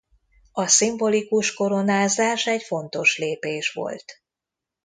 A 0.51 0.67
szimbolikus 0.67 1.53
koronázás 1.53 2.47
egy 2.47 2.63
fontos 2.63 3.17
lépés 3.17 3.69
volt. 3.73 4.05